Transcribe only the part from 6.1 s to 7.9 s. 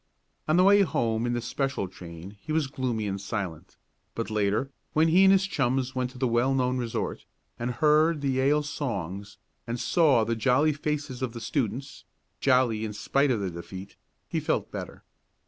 the well known resort, and